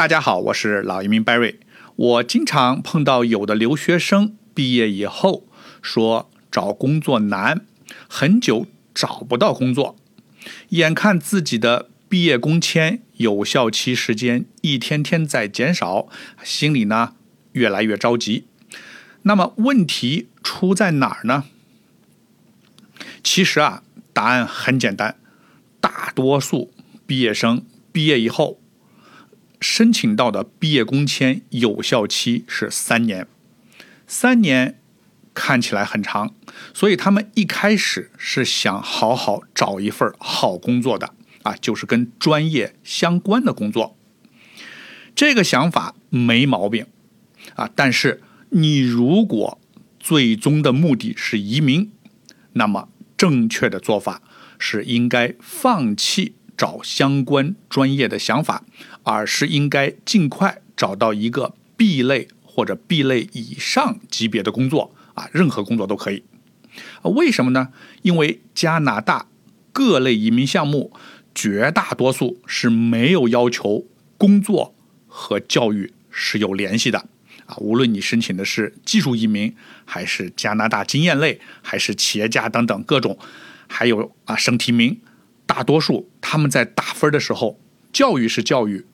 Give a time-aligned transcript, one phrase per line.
[0.00, 1.56] 大家好，我是老移民 Barry。
[1.94, 5.46] 我经常碰到有的留学生毕业以后
[5.82, 7.66] 说找工作难，
[8.08, 9.96] 很久找不到工作，
[10.70, 16.08] 眼看自己的毕业工签有效期时间一天天在减少，
[16.42, 17.12] 心里呢
[17.52, 18.46] 越来越着急。
[19.24, 21.44] 那么问题出在哪儿呢？
[23.22, 23.82] 其实啊，
[24.14, 25.16] 答案很简单，
[25.78, 26.72] 大多数
[27.06, 27.62] 毕业生
[27.92, 28.59] 毕业以后。
[29.60, 33.26] 申请到的毕业工签有效期是三年，
[34.06, 34.80] 三年
[35.34, 36.34] 看起来很长，
[36.72, 43.96] 所以他们一开始是想好好找一份好工作的啊，就是跟专业相关的工作。
[45.14, 46.86] 这个想法没毛病
[47.54, 49.60] 啊，但是你如果
[49.98, 51.92] 最终的目的是移民，
[52.54, 54.22] 那么正确的做法
[54.58, 56.34] 是应该放弃。
[56.60, 58.62] 找相关专业的想法，
[59.02, 66.22] 而是应该尽快找到一个 B 类或者 B 类以上级别的工作啊，任何工作都可以。
[67.02, 67.70] 为什么呢？
[68.02, 69.26] 因为加拿大
[69.72, 70.92] 各类移民项目
[71.34, 73.86] 绝大多数是没有要求
[74.18, 74.74] 工作
[75.06, 76.98] 和教育是有联系的
[77.46, 77.56] 啊。
[77.56, 83.18] 无论你申请的是技术移民，还是加拿大经验类，还是企业家等等各种，
[83.66, 85.00] 还有啊省提名。
[85.46, 87.58] 大多数他们在打分的时候，
[87.92, 88.86] 教育是教育，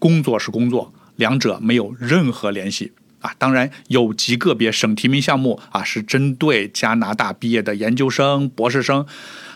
[0.00, 3.32] 工作是工作，两者没有任何联系啊。
[3.38, 9.06] 当然有极个别省提名项目啊，是针对加拿大毕业的研究生、博士生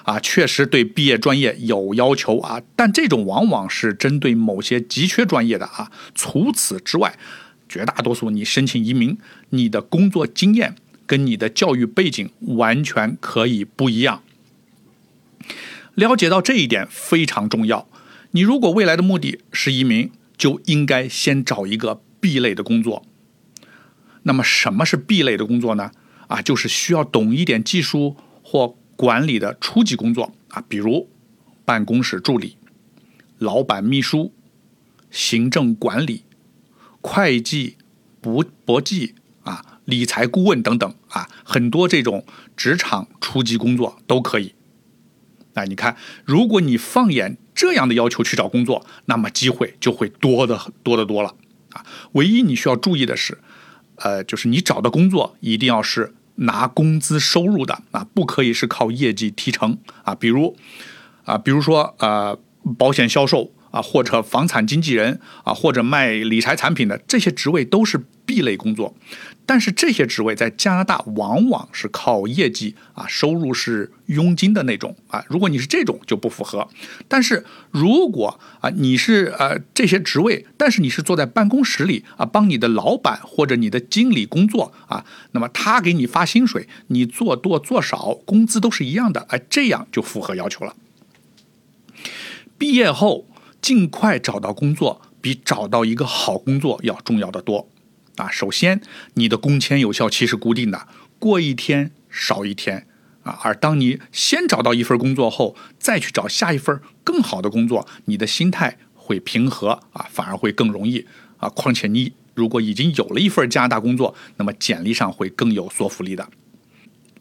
[0.04, 2.62] 啊，确实对毕业专业有要求啊。
[2.76, 5.90] 但这种往往是针对某些急缺专业的啊。
[6.14, 7.18] 除此之外，
[7.68, 14.22] 绝大多数你申请移民，你的工作经验跟你的教育背景完全可以不一样。
[15.98, 17.88] 了解到这一点非常重要。
[18.30, 23.04] 你如果未来的目的是移民，就应该先找一个 B 类的工作。
[24.22, 25.90] 那么什么是 B 类的工作呢？
[26.28, 31.08] 啊，就是需要懂一点技术或管理的初级工作啊，比如
[31.64, 32.56] 办公室助理、
[33.38, 34.32] 老板秘书、
[35.10, 36.22] 行政管理、
[37.00, 37.76] 会计、
[38.20, 42.24] 簿簿记啊、理财顾问等等啊，很多这种
[42.56, 44.54] 职场初级工作都可以。
[45.58, 51.34] 哎，你看，如果你放眼这样的要求去找工作，那么机会就会多的多的多了
[51.72, 51.84] 啊。
[52.12, 53.38] 唯一你需要注意的是，
[53.96, 60.14] 呃，就是你找的工作一定要是拿工资收入的啊，不可以是靠业绩提成啊。
[60.14, 60.56] 比如
[61.24, 62.38] 啊，比如说呃，
[62.78, 63.52] 保险销售。
[63.78, 67.96] 啊，或者房产经纪人啊，或者卖理财产品的这些职位都是
[68.26, 68.96] B 类工作，
[69.46, 75.24] 但是这些职位在加拿大往往是靠业绩啊，收入是佣金的那种啊。
[75.28, 76.68] 如果你是这种就不符合。
[77.06, 90.74] 但是如果啊你是呃这些职位，但是你是坐在办公室里啊，帮你的老板或者你的经理工作啊，那么他给你发薪水，你做多做少工资都是一样的，哎，这样就符合要求了。
[92.58, 93.26] 毕业后。
[93.60, 97.68] 尽快找到工作，比找到一个好工作要重要的多
[98.16, 98.30] 啊！
[98.30, 98.80] 首先，
[99.14, 100.86] 你的工签有效期是固定的，
[101.18, 102.86] 过一天少一天
[103.22, 103.38] 啊。
[103.42, 111.06] 而当你先找到一份工作后，再去找下一份更好的工作，你的心态会平和啊，反而会更容易
[111.38, 111.48] 啊。
[111.48, 116.28] 况且，你如果已经有了一份加拿大工作，那么简历上会更有说服力的。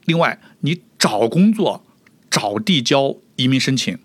[0.06, 1.84] 另外，你找工作
[2.30, 3.98] 早递交移民申请，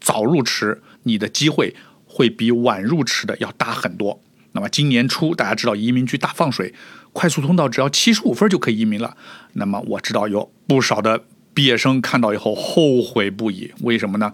[0.00, 0.82] 早入职。
[1.08, 1.74] 你的机会
[2.06, 4.22] 会比晚入池的要大很多。
[4.52, 6.74] 那么今年初，大家知道移民局大放水，
[7.12, 9.16] 快速通道只要七十五分就可以移民了。
[9.54, 13.72] 那么我知道有不少的毕业生看到以后后悔不已。
[13.82, 14.32] 为什么呢？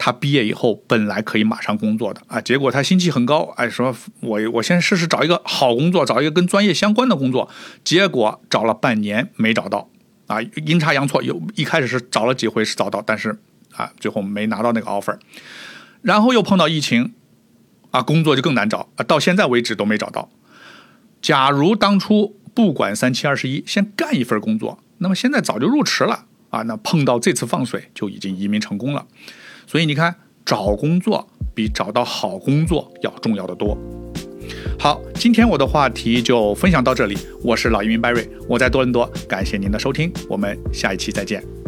[0.00, 7.50] 他毕业以后本来可以马上工作的啊，结果他心气很高，哎，说我我先试试找一个好工作，找一个跟专业相关的工作。
[7.82, 9.90] 结果找了半年没找到，
[10.28, 13.36] 啊，阴差阳错，有一开始是找了几回是找到，但是
[13.74, 15.18] 啊，最后没拿到那个 offer。
[16.02, 17.12] 然后又碰到疫情，
[17.90, 20.30] 啊，工作就更难找啊，到现在为止都没找到。
[21.20, 26.62] 假如当初不管三七二十一，先干一份工作，那么现在早就入池了啊。
[26.62, 29.06] 那碰到这次放水，就已经移民成功了。
[29.66, 30.14] 所以你看，
[30.44, 33.76] 找工作比找到好工作要重要的多。
[34.78, 37.18] 好，今天我的话题就分享到这里。
[37.42, 41.67] 我是老移民 Barry，我在多伦多，感谢您的收听，我们下一期再见。